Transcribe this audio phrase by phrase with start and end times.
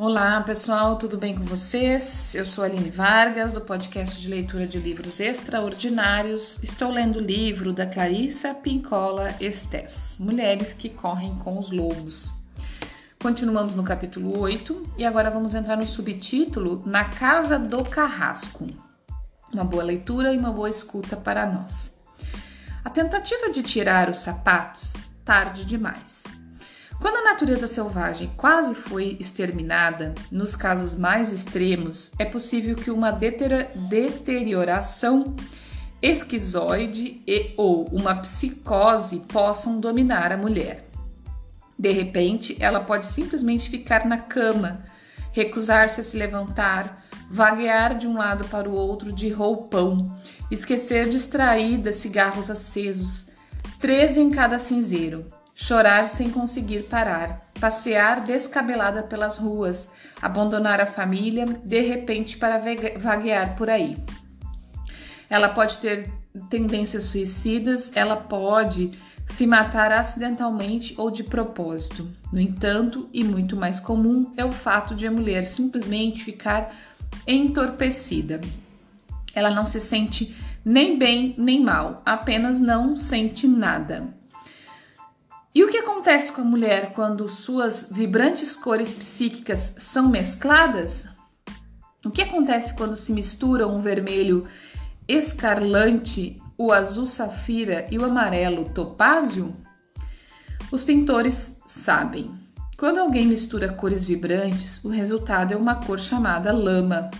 [0.00, 2.32] Olá pessoal, tudo bem com vocês?
[2.32, 6.62] Eu sou Aline Vargas, do podcast de leitura de livros extraordinários.
[6.62, 12.30] Estou lendo o livro da Clarissa Pincola Estes, Mulheres que Correm com os Lobos.
[13.20, 18.68] Continuamos no capítulo 8 e agora vamos entrar no subtítulo Na Casa do Carrasco.
[19.52, 21.92] Uma boa leitura e uma boa escuta para nós.
[22.84, 24.92] A tentativa de tirar os sapatos,
[25.24, 26.37] tarde demais.
[27.00, 33.12] Quando a natureza selvagem quase foi exterminada, nos casos mais extremos, é possível que uma
[33.12, 35.36] deterioração
[36.02, 40.86] esquizoide e ou uma psicose possam dominar a mulher.
[41.78, 44.80] De repente, ela pode simplesmente ficar na cama,
[45.30, 50.18] recusar-se a se levantar, vaguear de um lado para o outro de roupão,
[50.50, 53.28] esquecer distraída cigarros acesos,
[53.78, 59.88] três em cada cinzeiro chorar sem conseguir parar, passear descabelada pelas ruas,
[60.22, 62.62] abandonar a família de repente para
[62.96, 63.96] vaguear por aí.
[65.28, 66.12] Ela pode ter
[66.48, 72.08] tendências suicidas, ela pode se matar acidentalmente ou de propósito.
[72.32, 76.72] No entanto, e muito mais comum, é o fato de a mulher simplesmente ficar
[77.26, 78.40] entorpecida.
[79.34, 84.16] Ela não se sente nem bem nem mal, apenas não sente nada.
[85.54, 91.06] E o que acontece com a mulher quando suas vibrantes cores psíquicas são mescladas?
[92.04, 94.46] O que acontece quando se misturam o vermelho
[95.06, 99.56] escarlante, o azul safira e o amarelo topázio?
[100.70, 102.30] Os pintores sabem.
[102.76, 107.10] Quando alguém mistura cores vibrantes, o resultado é uma cor chamada lama.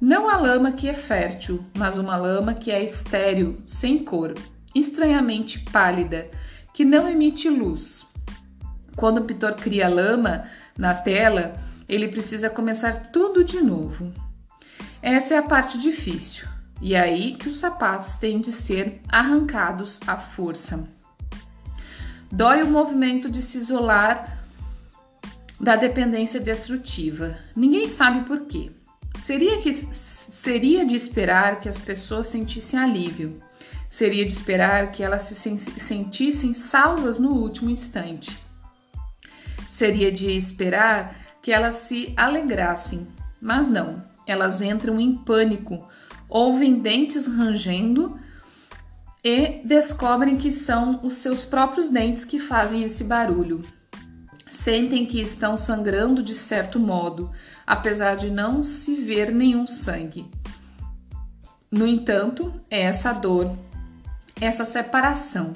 [0.00, 4.32] Não a lama que é fértil, mas uma lama que é estéril, sem cor,
[4.74, 6.30] estranhamente pálida
[6.72, 8.06] que não emite luz.
[8.96, 10.46] Quando o pintor cria lama
[10.76, 11.54] na tela,
[11.88, 14.12] ele precisa começar tudo de novo.
[15.02, 16.46] Essa é a parte difícil,
[16.80, 20.86] e é aí que os sapatos têm de ser arrancados à força.
[22.30, 24.38] Dói o movimento de se isolar
[25.58, 27.36] da dependência destrutiva.
[27.56, 28.70] Ninguém sabe por quê.
[29.18, 33.42] Seria, que, seria de esperar que as pessoas sentissem alívio.
[33.90, 38.38] Seria de esperar que elas se sentissem salvas no último instante.
[39.68, 43.08] Seria de esperar que elas se alegrassem,
[43.42, 45.88] mas não, elas entram em pânico,
[46.28, 48.16] ouvem dentes rangendo
[49.24, 53.60] e descobrem que são os seus próprios dentes que fazem esse barulho.
[54.48, 57.32] Sentem que estão sangrando de certo modo,
[57.66, 60.30] apesar de não se ver nenhum sangue.
[61.70, 63.56] No entanto, é essa dor
[64.40, 65.54] essa separação,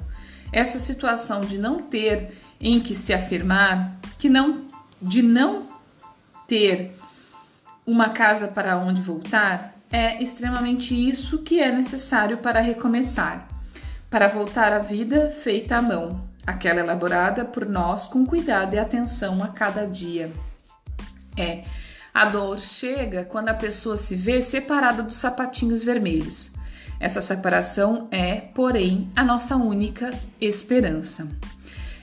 [0.51, 4.65] essa situação de não ter em que se afirmar, que não
[5.01, 5.67] de não
[6.47, 6.95] ter
[7.85, 13.47] uma casa para onde voltar, é extremamente isso que é necessário para recomeçar,
[14.09, 19.43] para voltar à vida feita à mão, aquela elaborada por nós com cuidado e atenção
[19.43, 20.31] a cada dia.
[21.37, 21.63] É,
[22.13, 26.54] a dor chega quando a pessoa se vê separada dos sapatinhos vermelhos
[26.99, 31.27] essa separação é, porém, a nossa única esperança.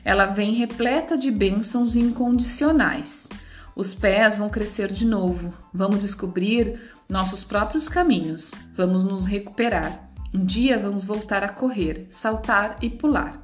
[0.05, 3.29] Ela vem repleta de bênçãos incondicionais.
[3.75, 10.11] Os pés vão crescer de novo, vamos descobrir nossos próprios caminhos, vamos nos recuperar.
[10.35, 13.41] Um dia vamos voltar a correr, saltar e pular.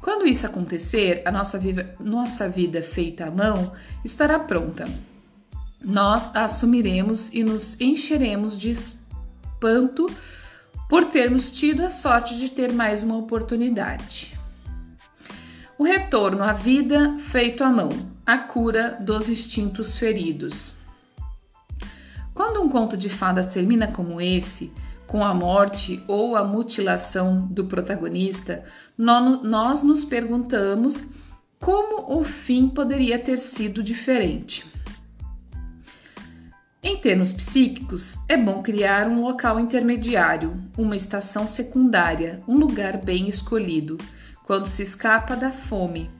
[0.00, 3.72] Quando isso acontecer, a nossa, viva, nossa vida feita à mão
[4.04, 4.84] estará pronta.
[5.80, 10.06] Nós a assumiremos e nos encheremos de espanto
[10.92, 14.38] por termos tido a sorte de ter mais uma oportunidade.
[15.78, 17.88] O retorno à vida feito à mão,
[18.26, 20.76] a cura dos instintos feridos.
[22.34, 24.70] Quando um conto de fadas termina como esse,
[25.06, 28.62] com a morte ou a mutilação do protagonista,
[28.98, 31.06] nós nos perguntamos
[31.58, 34.70] como o fim poderia ter sido diferente.
[36.84, 43.28] Em termos psíquicos, é bom criar um local intermediário, uma estação secundária, um lugar bem
[43.28, 43.96] escolhido,
[44.42, 46.10] quando se escapa da fome.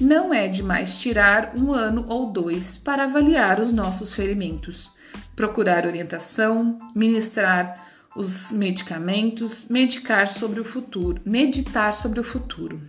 [0.00, 4.92] Não é demais tirar um ano ou dois para avaliar os nossos ferimentos,
[5.34, 7.74] procurar orientação, ministrar
[8.14, 12.80] os medicamentos, medicar sobre o futuro, meditar sobre o futuro.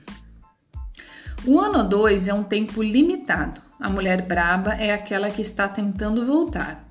[1.44, 3.62] Um ano ou dois é um tempo limitado.
[3.80, 6.85] A mulher braba é aquela que está tentando voltar.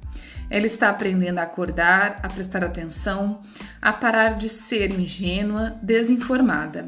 [0.50, 3.40] Ela está aprendendo a acordar, a prestar atenção,
[3.80, 6.86] a parar de ser ingênua, desinformada.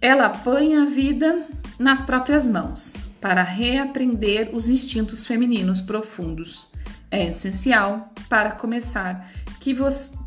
[0.00, 1.46] Ela apanha a vida
[1.78, 6.68] nas próprias mãos, para reaprender os instintos femininos profundos.
[7.10, 9.74] É essencial, para começar, que,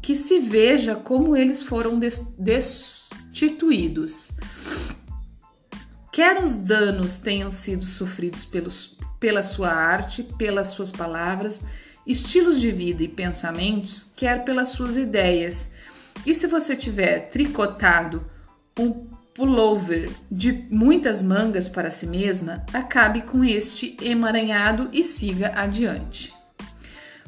[0.01, 4.31] que se veja como eles foram des, destituídos.
[6.11, 11.61] Quer os danos tenham sido sofridos pelos, pela sua arte, pelas suas palavras,
[12.05, 15.69] estilos de vida e pensamentos, quer pelas suas ideias.
[16.25, 18.25] E se você tiver tricotado
[18.77, 26.33] um pullover de muitas mangas para si mesma, acabe com este emaranhado e siga adiante.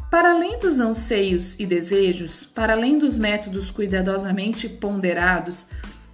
[0.09, 5.69] Para além dos anseios e desejos, para além dos métodos cuidadosamente ponderados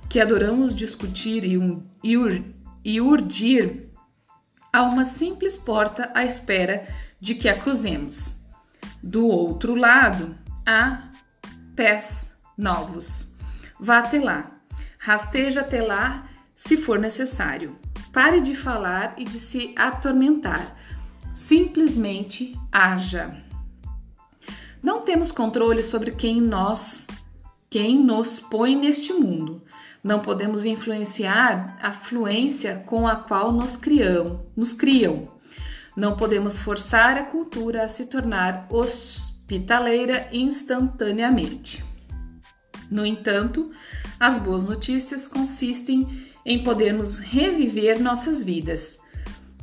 [0.08, 2.44] que adoramos discutir e, um, e, ur,
[2.86, 3.87] e urdir,
[4.72, 6.88] há uma simples porta à espera
[7.20, 8.36] de que a cruzemos.
[9.02, 11.10] Do outro lado, há
[11.76, 13.36] pés novos.
[13.80, 14.58] Vá até lá
[15.08, 17.78] Rasteja até lá se for necessário.
[18.12, 20.76] Pare de falar e de se atormentar.
[21.34, 23.42] Simplesmente haja.
[24.84, 27.08] Não temos controle sobre quem nós,
[27.70, 29.64] quem nos põe neste mundo.
[30.08, 35.28] Não podemos influenciar a fluência com a qual nos criam, nos criam.
[35.98, 41.84] Não podemos forçar a cultura a se tornar hospitaleira instantaneamente.
[42.90, 43.70] No entanto,
[44.18, 48.98] as boas notícias consistem em podermos reviver nossas vidas,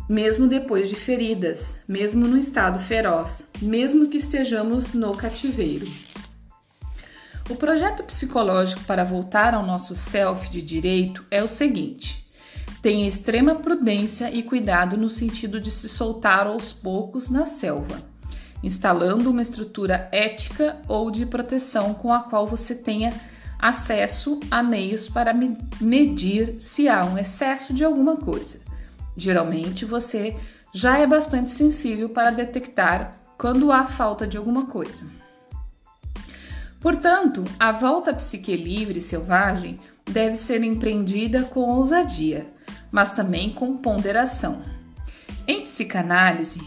[0.07, 5.87] mesmo depois de feridas, mesmo no estado feroz, mesmo que estejamos no cativeiro.
[7.49, 12.27] O projeto psicológico para voltar ao nosso self de direito é o seguinte:
[12.81, 18.03] tenha extrema prudência e cuidado no sentido de se soltar aos poucos na selva,
[18.63, 23.13] instalando uma estrutura ética ou de proteção com a qual você tenha
[23.59, 25.35] acesso a meios para
[25.81, 28.61] medir se há um excesso de alguma coisa.
[29.15, 30.35] Geralmente você
[30.73, 35.24] já é bastante sensível para detectar quando há falta de alguma coisa.
[36.85, 42.47] Portanto, a volta à psique livre e selvagem deve ser empreendida com ousadia,
[42.93, 44.61] mas também com ponderação.
[45.49, 46.61] Em psicanálise,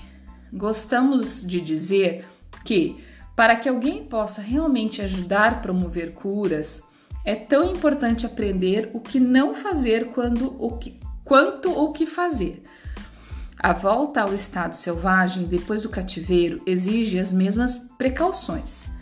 [0.52, 2.26] gostamos de dizer
[2.66, 2.98] que,
[3.36, 6.82] para que alguém possa realmente ajudar a promover curas,
[7.24, 12.64] é tão importante aprender o que não fazer quando o que, quanto o que fazer.
[13.56, 18.97] A volta ao estado selvagem depois do cativeiro exige as mesmas precauções.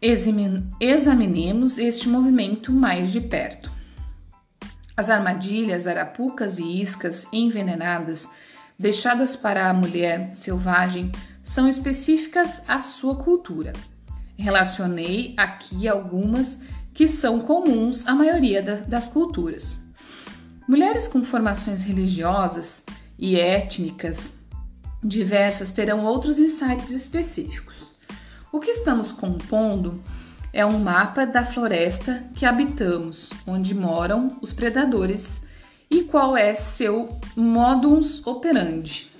[0.00, 3.68] Examinemos este movimento mais de perto.
[4.96, 8.28] As armadilhas, arapucas e iscas envenenadas
[8.78, 11.10] deixadas para a mulher selvagem
[11.42, 13.72] são específicas à sua cultura.
[14.36, 16.58] Relacionei aqui algumas
[16.94, 19.80] que são comuns à maioria das culturas.
[20.68, 22.84] Mulheres com formações religiosas
[23.18, 24.30] e étnicas
[25.02, 27.87] diversas terão outros insights específicos.
[28.50, 30.02] O que estamos compondo
[30.54, 35.38] é um mapa da floresta que habitamos, onde moram os predadores
[35.90, 39.10] e qual é seu modus operandi.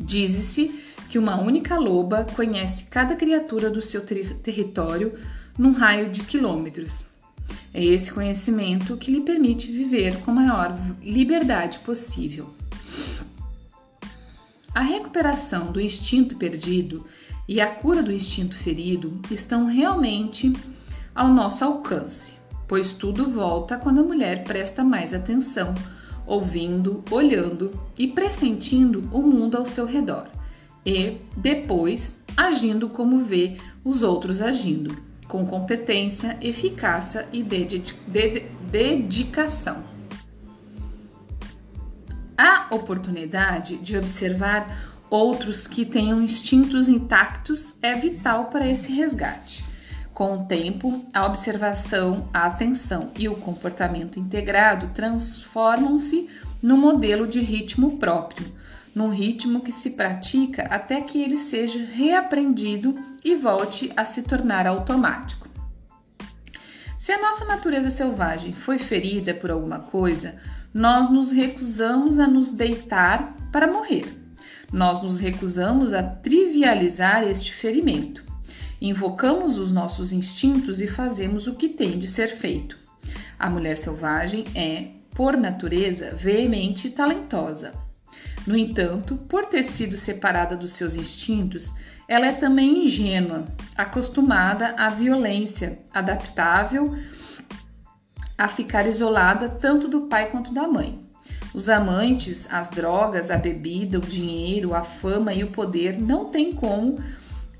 [0.00, 5.18] Diz-se que uma única loba conhece cada criatura do seu ter território
[5.58, 7.04] num raio de quilômetros.
[7.74, 12.48] É esse conhecimento que lhe permite viver com a maior liberdade possível.
[14.74, 17.04] A recuperação do instinto perdido
[17.52, 20.50] e a cura do instinto ferido estão realmente
[21.14, 22.32] ao nosso alcance,
[22.66, 25.74] pois tudo volta quando a mulher presta mais atenção,
[26.26, 30.28] ouvindo, olhando e pressentindo o mundo ao seu redor,
[30.86, 34.96] e depois agindo como vê os outros agindo
[35.28, 37.42] com competência, eficácia e
[38.70, 39.84] dedicação.
[42.34, 49.62] A oportunidade de observar outros que tenham instintos intactos é vital para esse resgate.
[50.14, 56.30] Com o tempo, a observação, a atenção e o comportamento integrado transformam-se
[56.62, 58.54] no modelo de ritmo próprio,
[58.94, 64.66] num ritmo que se pratica até que ele seja reaprendido e volte a se tornar
[64.66, 65.46] automático.
[66.98, 70.36] Se a nossa natureza selvagem foi ferida por alguma coisa,
[70.72, 74.21] nós nos recusamos a nos deitar para morrer.
[74.72, 78.24] Nós nos recusamos a trivializar este ferimento.
[78.80, 82.78] Invocamos os nossos instintos e fazemos o que tem de ser feito.
[83.38, 87.72] A mulher selvagem é, por natureza, veemente e talentosa.
[88.46, 91.72] No entanto, por ter sido separada dos seus instintos,
[92.08, 93.44] ela é também ingênua,
[93.76, 96.96] acostumada à violência, adaptável
[98.36, 101.01] a ficar isolada tanto do pai quanto da mãe.
[101.54, 106.54] Os amantes, as drogas, a bebida, o dinheiro, a fama e o poder não têm
[106.54, 106.98] como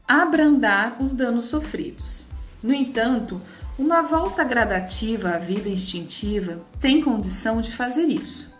[0.08, 2.26] abrandar os danos sofridos.
[2.62, 3.40] No entanto,
[3.78, 8.52] uma volta gradativa à vida instintiva tem condição de fazer isso.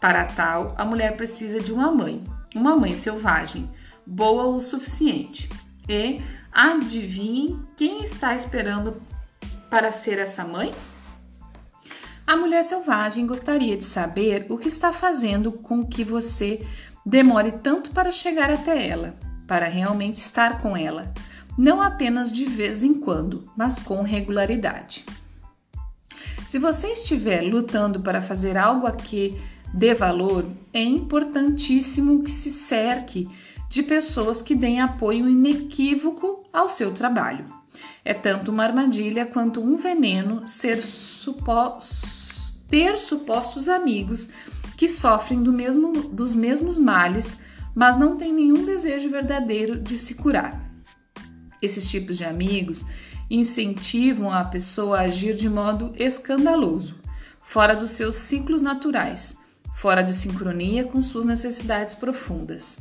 [0.00, 2.22] Para tal, a mulher precisa de uma mãe,
[2.54, 3.68] uma mãe selvagem,
[4.06, 5.48] boa o suficiente.
[5.88, 6.20] E
[6.52, 9.00] adivinhem quem está esperando
[9.68, 10.70] para ser essa mãe?
[12.26, 16.66] A mulher selvagem gostaria de saber o que está fazendo com que você
[17.04, 19.14] demore tanto para chegar até ela,
[19.46, 21.12] para realmente estar com ela
[21.56, 25.04] não apenas de vez em quando, mas com regularidade.
[26.48, 29.40] Se você estiver lutando para fazer algo a que
[29.72, 33.28] dê valor, é importantíssimo que se cerque
[33.68, 37.44] de pessoas que deem apoio inequívoco ao seu trabalho.
[38.04, 41.78] É tanto uma armadilha quanto um veneno ser supo
[42.68, 44.30] ter supostos amigos
[44.76, 47.36] que sofrem do mesmo, dos mesmos males,
[47.74, 50.60] mas não têm nenhum desejo verdadeiro de se curar.
[51.62, 52.84] Esses tipos de amigos
[53.30, 56.96] incentivam a pessoa a agir de modo escandaloso,
[57.42, 59.36] fora dos seus ciclos naturais,
[59.76, 62.76] fora de sincronia com suas necessidades profundas.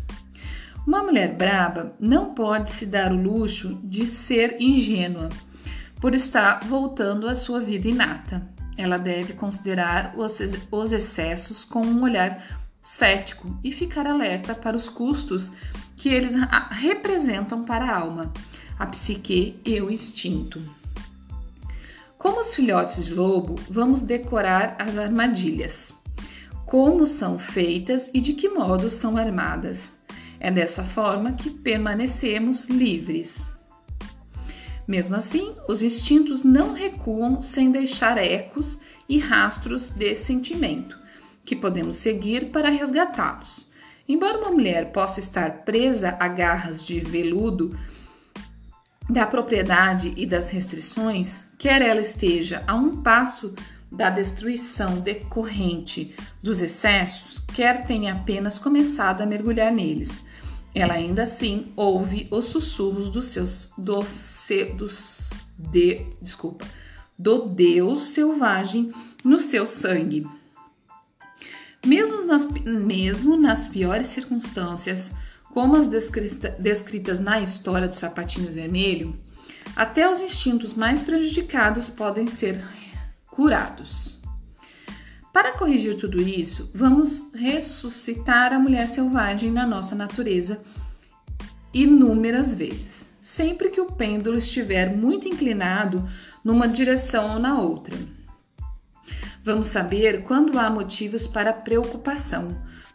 [0.86, 5.30] Uma mulher braba não pode se dar o luxo de ser ingênua
[6.02, 8.42] por estar voltando à sua vida inata.
[8.78, 15.52] Ela deve considerar os excessos com um olhar cético e ficar alerta para os custos
[15.96, 16.34] que eles
[16.72, 18.34] representam para a alma
[18.78, 20.62] a psique e o instinto.
[22.18, 25.94] Como os filhotes de lobo, vamos decorar as armadilhas.
[26.66, 29.94] Como são feitas e de que modo são armadas.
[30.44, 33.46] É dessa forma que permanecemos livres.
[34.86, 41.00] Mesmo assim, os instintos não recuam sem deixar ecos e rastros de sentimento,
[41.46, 43.72] que podemos seguir para resgatá-los.
[44.06, 47.80] Embora uma mulher possa estar presa a garras de veludo
[49.10, 53.56] da propriedade e das restrições, quer ela esteja a um passo
[53.90, 60.26] da destruição decorrente dos excessos, quer tenha apenas começado a mergulhar neles.
[60.74, 64.00] Ela ainda assim ouve os sussurros dos seus do,
[64.76, 66.66] dos de, desculpa,
[67.18, 68.92] do Deus selvagem
[69.24, 70.28] no seu sangue.
[71.86, 75.12] Mesmo nas, mesmo nas piores circunstâncias,
[75.54, 79.16] como as descrita, descritas na história do sapatinho vermelho,
[79.76, 82.60] até os instintos mais prejudicados podem ser
[83.28, 84.23] curados.
[85.34, 90.62] Para corrigir tudo isso, vamos ressuscitar a mulher selvagem na nossa natureza
[91.74, 96.08] inúmeras vezes, sempre que o pêndulo estiver muito inclinado
[96.42, 97.98] numa direção ou na outra.
[99.44, 102.48] Vamos saber quando há motivos para preocupação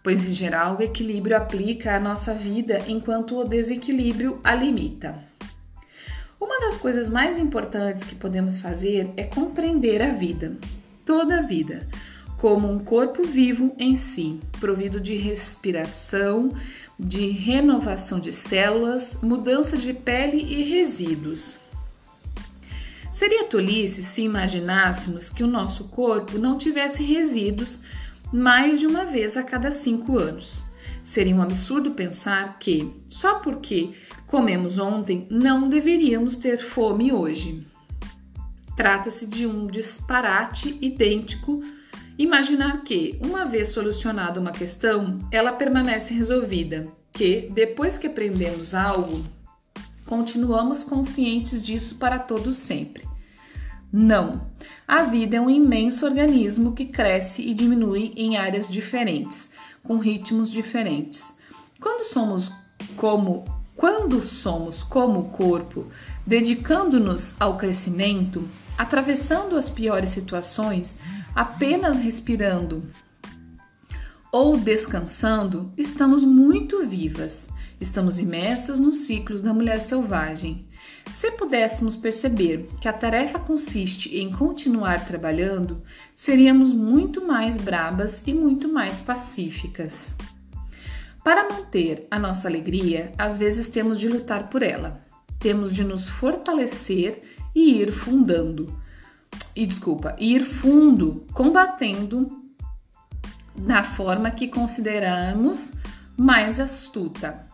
[0.03, 5.19] pois em geral o equilíbrio aplica à nossa vida enquanto o desequilíbrio a limita.
[6.41, 10.57] Uma das coisas mais importantes que podemos fazer é compreender a vida,
[11.05, 11.87] toda a vida,
[12.39, 16.51] como um corpo vivo em si, provido de respiração,
[16.99, 21.59] de renovação de células, mudança de pele e resíduos.
[23.13, 27.81] Seria tolice se imaginássemos que o nosso corpo não tivesse resíduos
[28.33, 30.63] mais de uma vez a cada cinco anos.
[31.03, 33.95] Seria um absurdo pensar que, só porque
[34.29, 37.67] comemos ontem, não deveríamos ter fome hoje.
[38.77, 41.61] Trata-se de um disparate idêntico
[42.19, 49.25] imaginar que, uma vez solucionada uma questão, ela permanece resolvida, que, depois que aprendemos algo,
[50.05, 53.07] continuamos conscientes disso para todo sempre.
[53.93, 54.51] Não.
[54.87, 59.49] A vida é um imenso organismo que cresce e diminui em áreas diferentes,
[59.83, 61.35] com ritmos diferentes.
[61.81, 62.51] Quando somos
[62.97, 63.45] como
[63.79, 65.87] quando somos como corpo,
[66.27, 70.95] dedicando-nos ao crescimento, atravessando as piores situações,
[71.35, 72.85] apenas respirando
[74.31, 77.49] ou descansando, estamos muito vivas.
[77.81, 80.67] Estamos imersas nos ciclos da mulher selvagem.
[81.13, 85.83] Se pudéssemos perceber que a tarefa consiste em continuar trabalhando,
[86.15, 90.15] seríamos muito mais brabas e muito mais pacíficas.
[91.23, 95.01] Para manter a nossa alegria, às vezes temos de lutar por ela.
[95.39, 97.23] Temos de nos fortalecer
[97.55, 98.79] e ir fundando.
[99.55, 102.43] E desculpa, ir fundo, combatendo
[103.57, 105.75] na forma que considerarmos
[106.17, 107.47] mais astuta.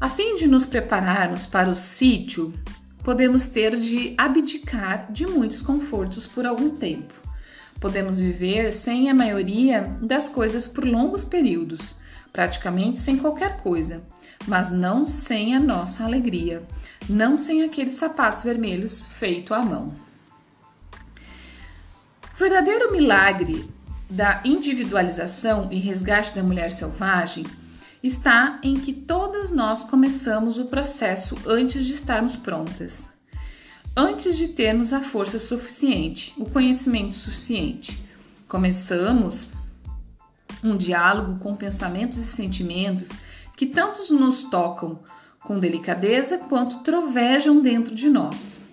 [0.00, 2.54] A fim de nos prepararmos para o sítio,
[3.02, 7.14] podemos ter de abdicar de muitos confortos por algum tempo.
[7.80, 11.94] Podemos viver sem a maioria das coisas por longos períodos,
[12.32, 14.02] praticamente sem qualquer coisa,
[14.46, 16.62] mas não sem a nossa alegria,
[17.08, 19.92] não sem aqueles sapatos vermelhos feito à mão.
[22.34, 23.68] O verdadeiro milagre
[24.08, 27.44] da individualização e resgate da mulher selvagem
[28.02, 33.08] está em que todas nós começamos o processo antes de estarmos prontas
[33.98, 38.00] antes de termos a força suficiente, o conhecimento suficiente.
[38.46, 39.50] Começamos
[40.62, 43.10] um diálogo com pensamentos e sentimentos
[43.58, 45.00] que tanto nos tocam
[45.40, 48.64] com delicadeza quanto trovejam dentro de nós.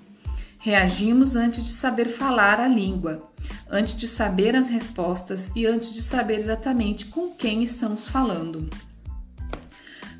[0.60, 3.32] Reagimos antes de saber falar a língua,
[3.68, 8.70] antes de saber as respostas e antes de saber exatamente com quem estamos falando.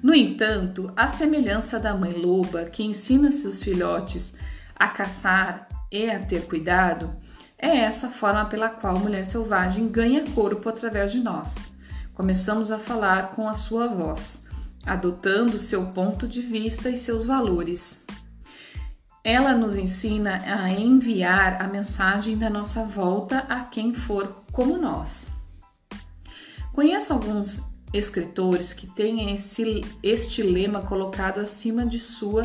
[0.02, 4.34] No entanto, a semelhança da mãe loba que ensina seus filhotes
[4.76, 7.16] a caçar e a ter cuidado,
[7.60, 11.76] é essa forma pela qual a mulher selvagem ganha corpo através de nós.
[12.16, 14.45] Começamos a falar com a sua voz,
[14.86, 18.04] adotando seu ponto de vista e seus valores.
[19.24, 25.28] Ela nos ensina a enviar a mensagem da nossa volta a quem for como nós.
[26.72, 27.64] Conheço alguns
[27.94, 32.44] escritores que têm esse, este lema colocado acima de sua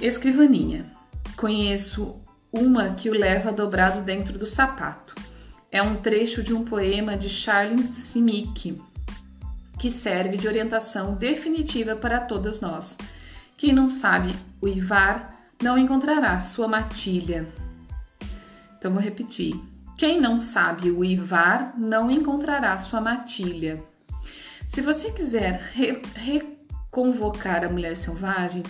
[0.00, 0.92] Escrivaninha.
[1.36, 2.16] Conheço
[2.52, 5.14] uma que o leva dobrado dentro do sapato.
[5.70, 8.80] É um trecho de um poema de Charles Simic,
[9.86, 12.98] que serve de orientação definitiva para todas nós.
[13.56, 17.46] Quem não sabe uivar não encontrará sua matilha.
[18.76, 19.54] Então vou repetir.
[19.96, 23.80] Quem não sabe uivar não encontrará sua matilha.
[24.66, 28.64] Se você quiser re reconvocar a mulher selvagem,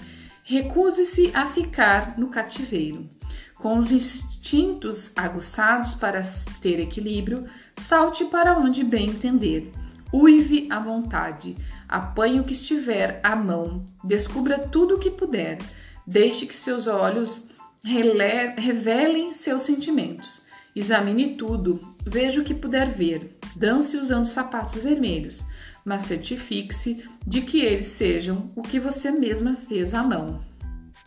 [0.49, 3.11] Recuse-se a ficar no cativeiro.
[3.57, 6.21] Com os instintos aguçados para
[6.61, 9.73] ter equilíbrio, salte para onde bem entender.
[10.13, 11.57] Uive à vontade,
[11.89, 15.59] apanhe o que estiver à mão, descubra tudo o que puder,
[16.07, 17.49] deixe que seus olhos
[17.83, 20.45] revelem seus sentimentos.
[20.75, 25.45] Examine tudo, veja o que puder ver, dance usando sapatos vermelhos
[25.87, 30.43] mas certifique-se de que eles sejam o que você mesma fez à mão.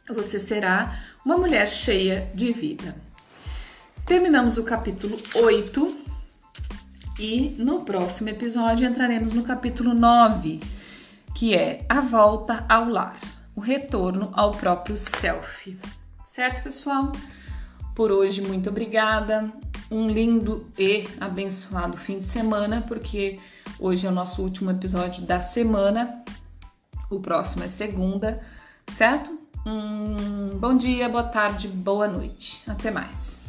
[0.08, 2.96] Você será uma mulher cheia de vida.
[4.06, 5.98] Terminamos o capítulo 8
[7.20, 10.60] e no próximo episódio entraremos no capítulo 9,
[11.36, 13.20] que é a volta ao lar,
[13.56, 15.78] o retorno ao próprio self.
[16.26, 17.12] Certo, pessoal?
[17.94, 19.52] Por hoje, muito obrigada.
[19.92, 23.40] Um lindo e abençoado fim de semana, porque
[23.80, 26.22] Hoje é o nosso último episódio da semana.
[27.10, 28.42] O próximo é segunda,
[28.88, 29.40] certo?
[29.66, 32.62] Um bom dia, boa tarde, boa noite.
[32.68, 33.49] Até mais.